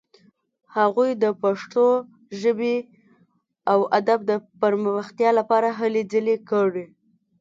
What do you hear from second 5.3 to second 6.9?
لپاره هلې ځلې کړې.